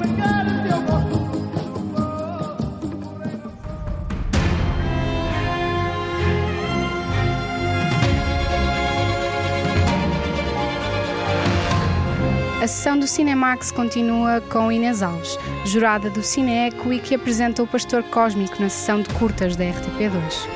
[12.81, 18.03] Sessão do Cinemax continua com Inês Alves, jurada do Cineeco e que apresenta o Pastor
[18.05, 20.49] Cósmico na sessão de curtas da RTP2.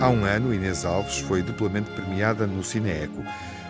[0.00, 3.22] Há um ano, Inês Alves foi duplamente premiada no Cineeco.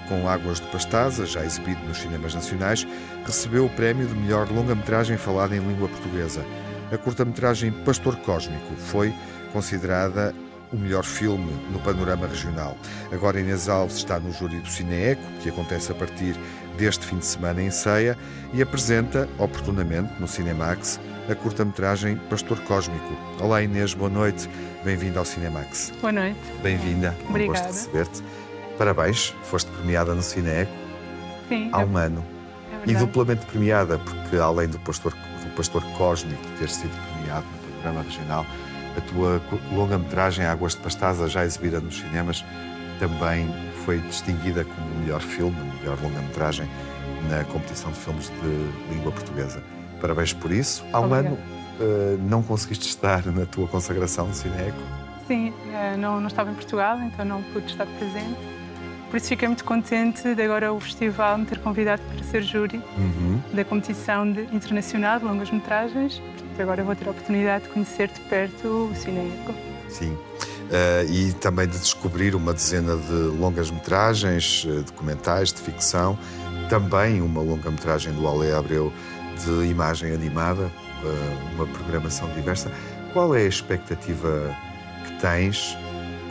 [0.09, 2.87] Com Águas de Pastaza, já exibido nos cinemas nacionais,
[3.27, 6.43] recebeu o prémio de melhor longa-metragem falada em língua portuguesa.
[6.93, 9.13] A curta-metragem Pastor Cósmico foi
[9.53, 10.35] considerada
[10.73, 12.77] o melhor filme no panorama regional.
[13.13, 16.37] Agora Inês Alves está no júri do Cineeco, que acontece a partir
[16.77, 18.19] deste fim de semana em Ceia,
[18.53, 23.17] e apresenta, oportunamente, no Cinemax, a curta-metragem Pastor Cósmico.
[23.41, 24.49] Olá Inês, boa noite.
[24.85, 25.93] Bem-vinda ao Cinemax.
[26.01, 26.39] Boa noite.
[26.63, 27.15] Bem-vinda.
[27.27, 27.61] Um Obrigada.
[27.61, 28.23] gosto de receber-te.
[28.77, 30.73] Parabéns, foste premiada no Cineeco
[31.49, 31.71] Sim.
[31.73, 32.25] há é- um ano.
[32.87, 35.15] é e duplamente premiada, porque além do Pastor,
[35.57, 38.47] Pastor Cósmico ter sido premiado no programa regional,
[38.97, 42.45] a tua longa-metragem Águas de Pastaza, já exibida nos cinemas,
[42.99, 43.49] também
[43.85, 46.69] foi distinguida como o melhor filme, a melhor longa-metragem
[47.29, 49.63] na competição de filmes de língua portuguesa.
[50.01, 50.85] Parabéns por isso.
[50.93, 51.29] Há um Obrigada.
[51.29, 51.39] ano
[51.81, 54.79] eh, não conseguiste estar na tua consagração no Cineco.
[55.27, 58.54] Sim, eh, não, não estava em Portugal, então não pude estar presente.
[59.15, 62.83] Por isso fiquei muito contente de agora o festival me ter convidado para ser júri
[62.99, 63.41] Uhum.
[63.53, 66.19] da competição de- internacional de longas metragens.
[66.19, 69.55] Portanto, agora vou ter a oportunidade de conhecer de perto o Cineco.
[69.89, 70.19] Sim.
[70.69, 76.19] Eh, e também de descobrir uma dezena de longas-metragens, eh, documentais, de ficção,
[76.69, 78.93] também uma longa-metragem do Ale Abreu
[79.45, 80.69] de imagem animada,
[81.05, 82.69] eh, uma programação diversa.
[83.13, 84.53] Qual é a expectativa
[85.07, 85.79] que tens,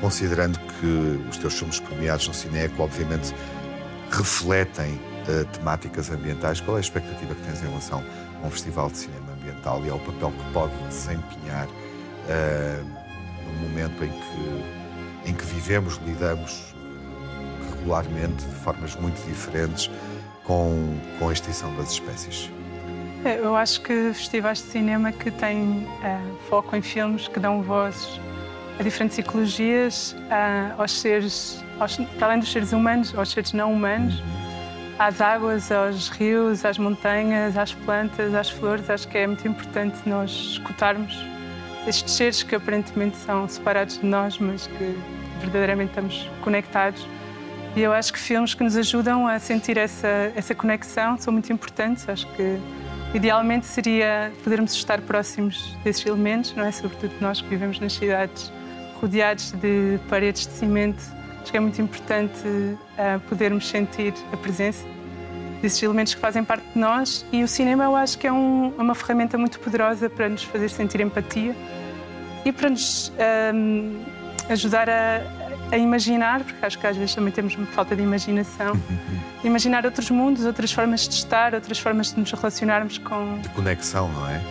[0.04, 3.34] considerando que os teus filmes premiados no Cineco, obviamente,
[4.12, 6.60] refletem eh, temáticas ambientais?
[6.60, 8.04] Qual é a expectativa que tens em relação
[8.44, 11.70] a um festival de cinema ambiental e ao papel que pode desempenhar
[12.28, 12.84] eh,
[13.46, 19.90] num momento em que, em que vivemos, lidamos eh, regularmente, de formas muito diferentes,
[20.44, 22.52] com, com a extinção das espécies?
[23.24, 27.62] É, Eu acho que festivais de cinema que têm eh, foco em filmes que dão
[27.62, 28.20] vozes
[28.80, 33.72] a diferentes ecologias, ah, aos seres, aos, para além dos seres humanos, aos seres não
[33.72, 34.22] humanos,
[34.98, 38.90] às águas, aos rios, às montanhas, às plantas, às flores.
[38.90, 41.18] Acho que é muito importante nós escutarmos
[41.88, 44.98] estes seres que aparentemente são separados de nós, mas que
[45.40, 47.06] verdadeiramente estamos conectados.
[47.76, 51.52] E eu acho que filmes que nos ajudam a sentir essa, essa conexão são muito
[51.52, 52.08] importantes.
[52.08, 52.60] Acho que
[53.14, 56.72] idealmente seria podermos estar próximos desses elementos, não é?
[56.72, 58.52] Sobretudo nós que vivemos nas cidades
[59.04, 61.04] rodeados de paredes de cimento.
[61.42, 62.40] Acho que é muito importante
[62.98, 64.86] ah, podermos sentir a presença.
[65.62, 67.26] desses elementos que fazem parte de nós.
[67.32, 70.70] E o cinema, eu acho que é um, uma ferramenta muito poderosa para nos fazer
[70.70, 71.56] sentir empatia
[72.46, 73.14] e para nos
[73.54, 74.04] um,
[74.50, 75.22] ajudar a,
[75.72, 78.74] a, imaginar, porque acho que às vezes também temos falta de imaginação,
[79.42, 83.40] imaginar outros mundos, outras formas de estar, outras formas de nos relacionarmos com.
[83.40, 84.42] De conexão, não é?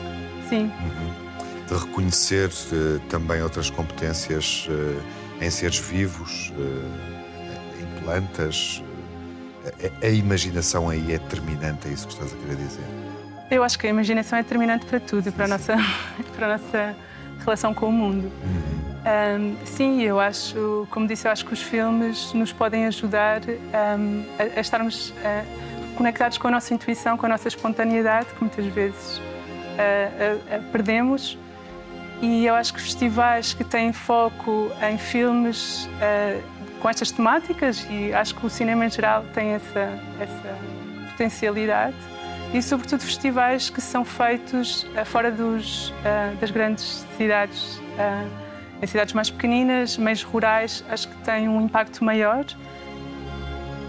[0.49, 0.65] Sim.
[0.65, 1.22] Uhum.
[1.69, 5.03] De reconhecer uh, também outras competências uh,
[5.41, 8.83] em seres vivos, uh, em plantas.
[10.03, 12.85] A, a imaginação aí é determinante, é isso que estás a querer dizer?
[13.51, 15.77] Eu acho que a imaginação é determinante para tudo, para a nossa,
[16.37, 16.97] para a nossa
[17.39, 18.31] relação com o mundo.
[19.05, 24.25] Um, sim, eu acho, como disse, eu acho que os filmes nos podem ajudar um,
[24.39, 25.13] a, a, estarmos
[25.97, 29.21] conectados com a nossa intuição, com a nossa espontaneidade, que muitas vezes
[30.71, 31.39] perdemos.
[32.23, 35.89] E eu acho que festivais que têm foco em filmes
[36.81, 40.59] com estas temáticas, e acho que o cinema em geral tem essa, essa
[41.11, 41.97] potencialidade,
[42.53, 48.29] e, sobretudo, festivais que são feitos uh, fora dos, uh, das grandes cidades, uh,
[48.83, 52.45] em cidades mais pequeninas, mais rurais, acho que têm um impacto maior.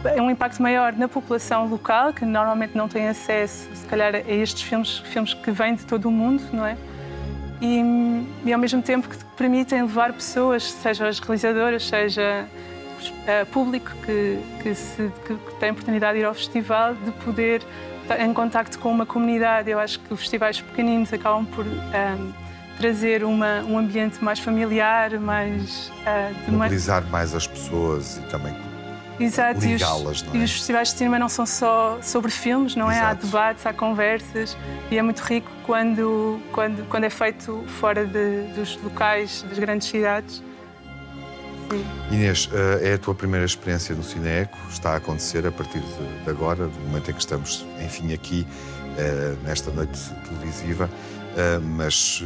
[0.06, 4.20] É um impacto maior na população local, que normalmente não tem acesso, se calhar, a
[4.20, 6.78] estes filmes, filmes que vêm de todo o mundo, não é?
[7.62, 7.82] E,
[8.46, 12.46] e ao mesmo tempo que permitem levar pessoas, seja as realizadoras, seja
[13.52, 17.62] público que, que, se, que, que tem oportunidade de ir ao festival, de poder
[18.20, 19.70] em contacto com uma comunidade.
[19.70, 22.34] Eu acho que festivais pequeninos acabam por um,
[22.78, 25.92] trazer uma, um ambiente mais familiar, mais...
[26.48, 28.54] Uh, Mobilizar mais as pessoas e também
[29.24, 30.38] Exato, ligá-las, é?
[30.38, 32.98] E os festivais de cinema não são só sobre filmes, não é?
[32.98, 33.12] Exato.
[33.12, 34.58] Há debates, há conversas
[34.92, 39.88] e é muito rico quando, quando, quando é feito fora de, dos locais das grandes
[39.88, 40.42] cidades.
[42.12, 46.30] Inês, eh, é a tua primeira experiência no Cineco, está a acontecer a partir de
[46.30, 48.46] agora, do momento em que estamos, enfim, aqui
[48.98, 50.90] eh, nesta noite televisiva,
[51.36, 52.24] eh, mas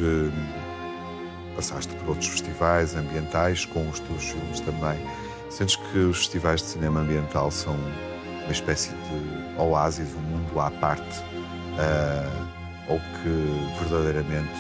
[1.56, 5.00] passaste por outros festivais ambientais, com os teus filmes também.
[5.58, 7.74] Sentes que os festivais de cinema ambiental são
[8.44, 11.24] uma espécie de oásis, um mundo à parte,
[12.88, 14.54] ou que verdadeiramente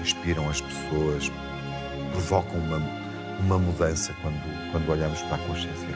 [0.00, 1.30] inspiram as pessoas,
[2.12, 2.82] provocam uma
[3.38, 5.88] uma mudança quando, quando olhamos para a consciência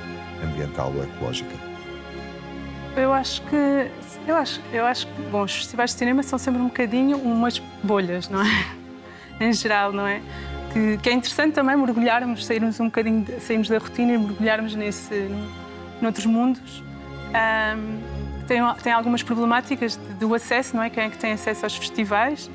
[0.44, 1.50] ambiental ou ecológica?
[2.96, 3.90] Eu acho que
[4.28, 7.58] eu acho, eu acho que bom, os festivais de cinema são sempre um bocadinho umas
[7.82, 8.66] bolhas, não é?
[9.44, 10.22] em geral, não é?
[10.72, 15.30] Que, que, é interessante também mergulharmos, sairmos um bocadinho, sairmos da rotina e mergulharmos nesse,
[16.00, 16.82] noutros mundos.
[17.32, 20.90] Um, tem, tem algumas problemáticas do acesso, não é?
[20.90, 22.50] Quem é que tem acesso aos festivais?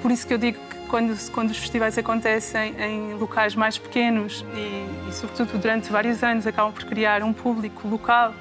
[0.00, 4.44] Por isso que eu digo que quando, quando os festivais acontecem em locais mais pequenos
[4.54, 8.34] e, e, sobretudo, durante vários anos, acabam por criar um público local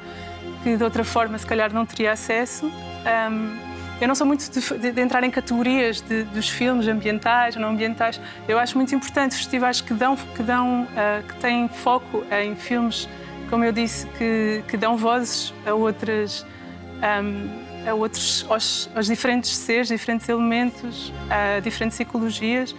[0.64, 2.66] que, de outra forma, se calhar não teria acesso.
[2.66, 3.71] Um,
[4.02, 7.62] eu não sou muito de, de, de entrar em categorias de, dos filmes ambientais ou
[7.62, 8.20] não ambientais.
[8.48, 13.08] Eu acho muito importante festivais que dão, que dão, uh, que têm foco em filmes,
[13.48, 16.46] como eu disse, que, que dão vozes a outras.
[17.24, 22.76] Um, a outros, aos, aos diferentes seres, diferentes elementos, a diferentes ecologias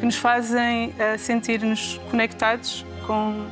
[0.00, 3.46] que nos fazem sentir-nos conectados com,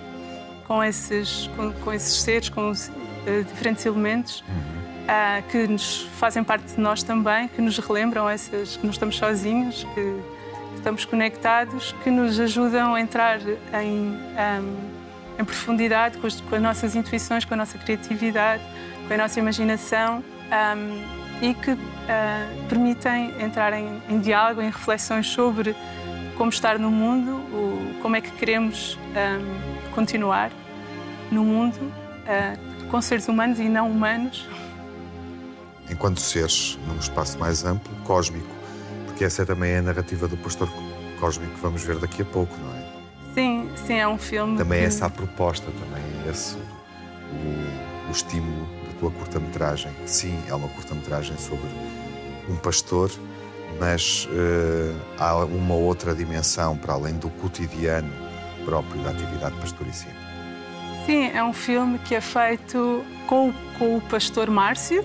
[0.67, 2.91] com, esses, com, com esses seres, com os
[3.51, 4.43] diferentes elementos.
[5.05, 9.17] Uh, que nos fazem parte de nós também, que nos relembram essas, que não estamos
[9.17, 10.23] sozinhos, que,
[10.85, 14.77] estamos conectados, que nos ajudam a entrar em, um,
[15.39, 18.63] em profundidade com as, com as, nossas intuições, com a nossa criatividade,
[19.09, 20.23] com a nossa imaginação
[20.77, 21.79] um, e que uh,
[22.69, 25.75] permitem entrar em, em, diálogo, em reflexões sobre
[26.37, 30.51] como estar no mundo, o, como é que queremos um, continuar
[31.31, 34.47] no mundo uh, com seres humanos e não humanos.
[35.95, 38.49] Enquanto seres num espaço mais amplo, cósmico,
[39.07, 40.69] porque essa é também a narrativa do pastor
[41.21, 42.85] cósmico que vamos ver daqui a pouco, não é?
[43.33, 44.59] Sim, sim, é um filme.
[44.59, 44.85] Também que...
[44.85, 49.93] é essa a proposta, também é esse o, o estímulo tua curta-metragem.
[50.07, 51.69] Sim, é uma curta-metragem sobre
[52.49, 53.11] um pastor,
[53.79, 58.11] mas uh, há uma outra dimensão para além do cotidiano
[58.65, 60.15] próprio da atividade pastoricina.
[61.05, 65.05] Sim, é um filme que é feito com, com o pastor Márcio,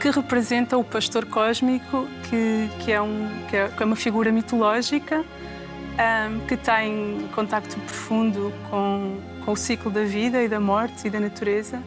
[0.00, 5.22] que representa o pastor cósmico, que, que, é, um, que é, é uma figura mitológica,
[5.22, 11.10] um, que tem contacto profundo com, com o ciclo da vida e da morte e
[11.10, 11.80] da natureza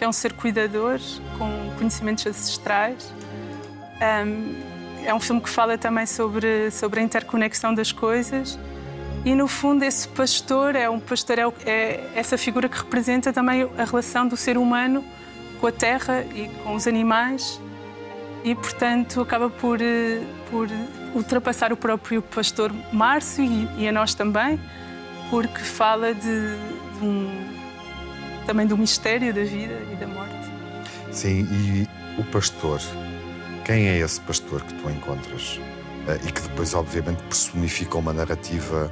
[0.00, 0.98] que é um ser cuidador,
[1.36, 3.12] com conhecimentos ancestrais.
[4.00, 8.58] Um, é um filme que fala também sobre, sobre a interconexão das coisas.
[9.26, 13.68] E, no fundo, esse pastor é um pastor é, é essa figura que representa também
[13.76, 15.04] a relação do ser humano
[15.60, 17.60] com a terra e com os animais
[18.42, 20.66] e, portanto, acaba por, eh, por
[21.14, 24.58] ultrapassar o próprio pastor Márcio e, e a nós também,
[25.28, 27.28] porque fala de, de um,
[28.46, 30.50] também do mistério da vida e da morte.
[31.12, 31.88] Sim, e
[32.18, 32.80] o pastor,
[33.66, 35.60] quem é esse pastor que tu encontras?
[36.08, 38.90] Eh, e que depois, obviamente, personifica uma narrativa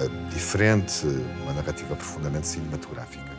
[0.00, 1.06] eh, diferente,
[1.42, 3.30] uma narrativa profundamente cinematográfica.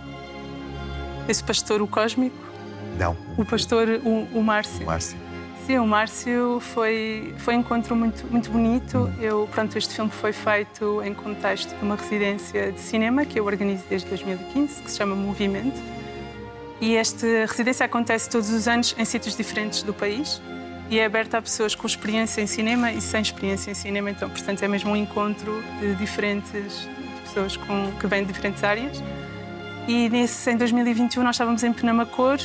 [1.28, 2.53] Esse pastor, o cósmico?
[2.98, 3.16] Não.
[3.38, 4.84] O pastor, o, o Márcio.
[4.84, 5.18] O Márcio.
[5.66, 9.10] Sim, o Márcio foi, foi um encontro muito, muito bonito.
[9.20, 13.46] Eu, pronto, este filme foi feito em contexto de uma residência de cinema que eu
[13.46, 15.82] organizo desde 2015, que se chama Movimento.
[16.82, 20.42] E esta residência acontece todos os anos em sítios diferentes do país
[20.90, 24.12] e é aberta a pessoas com experiência em cinema e sem experiência em cinema.
[24.12, 26.90] Então, portanto, é mesmo um encontro de diferentes
[27.24, 29.02] pessoas com, que vêm de diferentes áreas.
[29.88, 32.38] E nesse, em 2021 nós estávamos em Penamacor,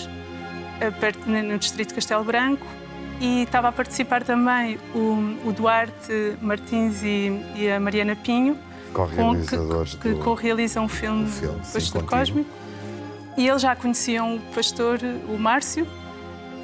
[1.01, 2.67] perto, no distrito de Castelo Branco,
[3.21, 8.57] e estava a participar também o, o Duarte Martins e, e, a Mariana Pinho,
[8.93, 12.51] co-realizadores que, que co-realizam um filme, o filme Pastor Cósmico.
[13.37, 14.99] E eles já conheciam o pastor,
[15.29, 15.87] o Márcio,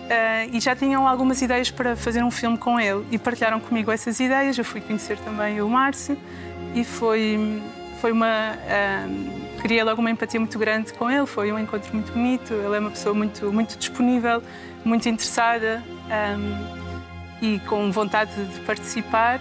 [0.05, 3.91] Uh, e já tinham algumas ideias para fazer um filme com ele e partilharam comigo
[3.91, 4.59] essas ideias.
[4.59, 6.19] Eu fui conhecer também o Márcio
[6.75, 7.63] e foi,
[8.03, 8.53] foi uma.
[8.53, 12.53] Uh, criei logo uma empatia muito grande com ele, foi um encontro muito bonito.
[12.53, 14.43] Ele é uma pessoa muito, muito disponível,
[14.85, 15.83] muito interessada
[16.39, 16.85] um,
[17.41, 19.41] e com vontade de participar.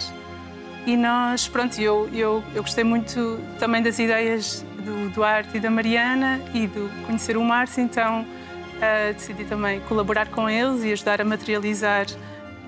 [0.88, 5.70] E nós, pronto, eu, eu, eu gostei muito também das ideias do Duarte e da
[5.70, 11.20] Mariana e de conhecer o Márcio, então uh, decidi também colaborar com eles e ajudar
[11.20, 12.06] a materializar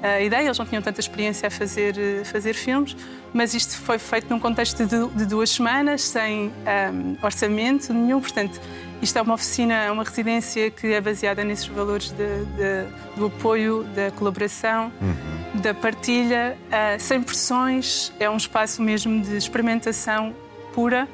[0.06, 0.46] a ideia.
[0.46, 2.96] Eles não tinham tanta experiência a fazer, a fazer filmes,
[3.34, 6.52] mas isto foi feito num contexto de, de duas semanas, sem
[6.94, 8.20] um, orçamento nenhum.
[8.20, 8.60] Portanto,
[9.02, 13.84] isto é uma oficina, uma residência que é baseada nesses valores de, de, do apoio,
[13.96, 15.62] da colaboração, uhum.
[15.62, 18.12] da partilha, uh, sem pressões.
[18.20, 20.34] É um espaço mesmo de experimentação
[20.74, 21.08] pura.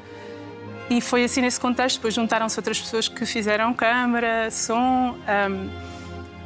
[0.90, 1.96] E foi assim nesse contexto.
[1.96, 5.91] Depois juntaram-se outras pessoas que fizeram câmara, som, um,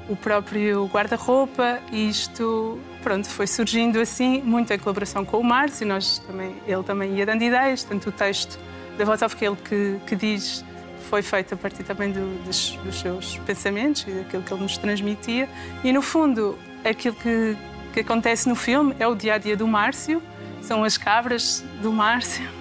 [0.08, 1.80] o próprio guarda-roupa.
[1.92, 5.86] Isto, pronto, foi surgindo assim, muito em colaboração com o Márcio.
[5.86, 7.84] Nós também, ele também ia dando ideias.
[7.84, 8.58] Tanto o texto
[8.96, 10.64] da voz que ele que, que diz
[11.08, 14.76] foi feito a partir também do, dos, dos, seus pensamentos e daquilo que ele nos
[14.76, 15.48] transmitia.
[15.84, 17.56] E, no fundo, aquilo que,
[17.92, 20.22] que acontece no filme é o dia-a-dia -dia do Márcio.
[20.62, 22.56] São as cabras do Márcio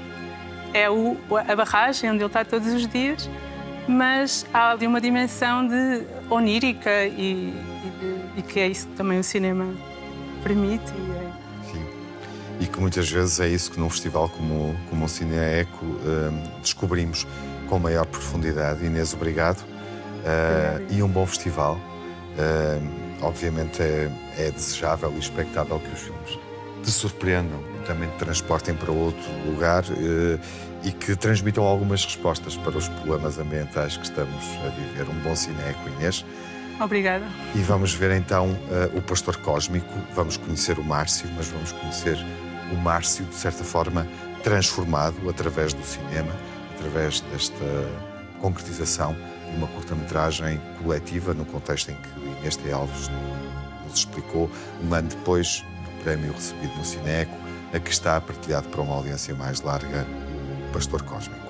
[0.75, 1.15] é o,
[1.47, 3.29] a barragem onde ele está todos os dias,
[3.87, 8.95] mas há ali uma dimensão de onírica e, e, de, e que é isso que
[8.95, 9.73] também o cinema
[10.43, 10.91] permite.
[10.91, 11.31] E é...
[11.71, 11.85] Sim.
[12.59, 16.43] E que muitas vezes é isso que num festival como, como o Cine Eco hum,
[16.61, 17.27] descobrimos
[17.67, 18.85] com maior profundidade.
[18.85, 19.61] Inês, obrigado.
[19.61, 21.75] Uh, e um bom festival.
[21.75, 26.44] Uh, obviamente é, é desejável e expectável que os filmes
[26.85, 30.39] te surpreendam e também te transportem para outro lugar uh,
[30.83, 35.09] e que transmitam algumas respostas para os problemas ambientais que estamos a viver.
[35.09, 36.23] Um bom cineco, Inês.
[36.79, 37.25] Obrigada.
[37.55, 42.17] E vamos ver então uh, o Pastor Cósmico, vamos conhecer o Márcio, mas vamos conhecer
[42.71, 44.05] o Márcio, de certa forma,
[44.43, 46.31] transformado através do cinema,
[46.75, 47.89] através desta
[48.39, 49.15] concretização
[49.49, 52.71] de uma curta-metragem coletiva, no contexto em que Inês T.
[52.71, 53.09] Alves
[53.85, 54.51] nos explicou,
[54.83, 55.63] um ano depois
[56.05, 57.35] prémio recebido no Cineco,
[57.73, 60.05] a que está partilhado para uma audiência mais larga
[60.71, 61.43] pastor cósmico.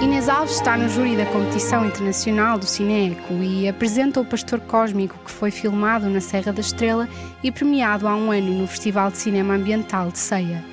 [0.00, 5.18] Inês Alves está no júri da competição internacional do Cineco e apresenta o Pastor Cósmico
[5.24, 7.08] que foi filmado na Serra da Estrela
[7.42, 10.64] e premiado há um ano no Festival de Cinema Ambiental de Ceia.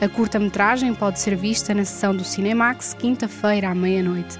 [0.00, 4.36] A curta-metragem pode ser vista na sessão do Cinemax quinta-feira à meia-noite.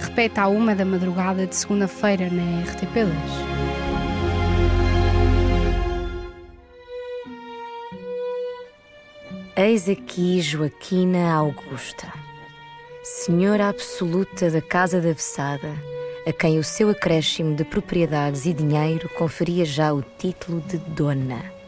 [0.00, 3.08] Repete à uma da madrugada de segunda-feira na RTP2.
[9.56, 12.12] Eis aqui Joaquina Augusta,
[13.02, 15.74] senhora absoluta da Casa da Vessada,
[16.24, 21.58] a quem o seu acréscimo de propriedades e dinheiro conferia já o título de dona.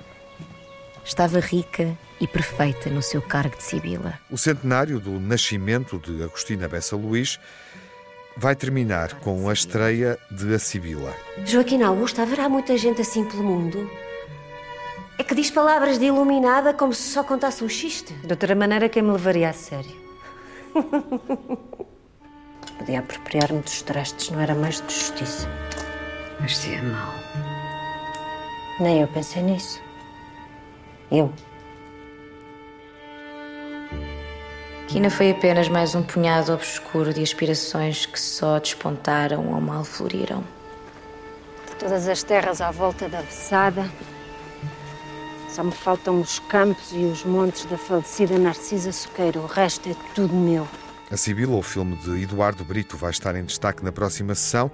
[1.05, 4.19] Estava rica e perfeita no seu cargo de Sibila.
[4.31, 7.41] O centenário do nascimento de Agostina Bessa Luís
[8.41, 11.15] vai terminar com a estreia de A Sibila.
[11.45, 13.91] Joaquina Augusta, haverá muita gente assim pelo mundo?
[15.19, 18.15] É que diz palavras de iluminada como se só contasse um xiste.
[18.15, 19.95] De outra maneira, quem me levaria a sério?
[22.79, 25.47] Podia apropriar-me dos trastes, não era mais de justiça.
[26.41, 27.13] Mas se é mau.
[28.81, 29.83] Nem eu pensei nisso.
[31.13, 31.31] Eu.
[34.91, 40.43] Quina foi apenas mais um punhado obscuro de aspirações que só despontaram ou mal floriram.
[41.69, 43.89] De todas as terras à volta da Vessada,
[45.49, 49.39] só me faltam os campos e os montes da falecida Narcisa Soqueira.
[49.39, 50.67] O resto é tudo meu.
[51.09, 54.73] A Sibila, o filme de Eduardo Brito, vai estar em destaque na próxima sessão,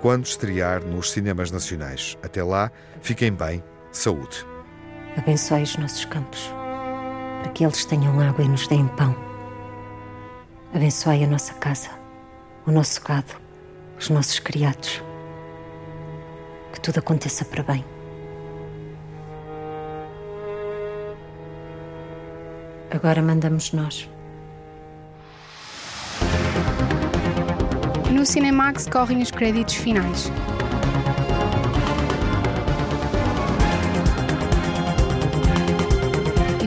[0.00, 2.16] quando estrear nos cinemas nacionais.
[2.22, 3.62] Até lá, fiquem bem,
[3.92, 4.46] saúde.
[5.14, 6.50] Abençoe os nossos campos,
[7.42, 9.27] para que eles tenham água e nos deem pão.
[10.78, 11.90] Abençoe a nossa casa,
[12.64, 13.34] o nosso gado,
[13.98, 15.02] os nossos criados.
[16.72, 17.84] Que tudo aconteça para bem.
[22.92, 24.08] Agora mandamos nós.
[28.12, 30.30] No Cinemax correm os créditos finais.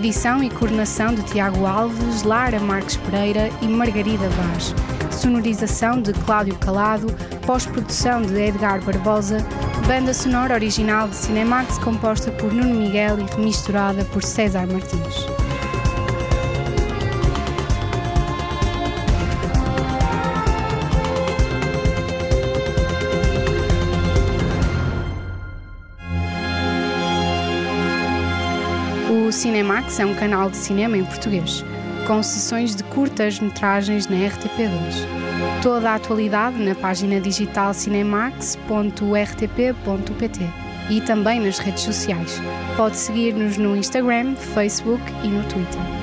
[0.04, 4.74] Edição e coordenação de Tiago Alves, Lara Marques Pereira e Margarida Vaz.
[5.12, 7.06] Sonorização de Cláudio Calado,
[7.46, 9.46] pós-produção de Edgar Barbosa,
[9.86, 15.41] banda sonora original de Cinemax composta por Nuno Miguel e remisturada por César Martins.
[29.42, 31.66] Cinemax é um canal de cinema em português,
[32.06, 35.08] com sessões de curtas-metragens na RTP2.
[35.64, 40.42] Toda a atualidade na página digital cinemax.rtp.pt
[40.92, 42.40] e também nas redes sociais.
[42.78, 46.01] Pode seguir-nos no Instagram, Facebook e no Twitter.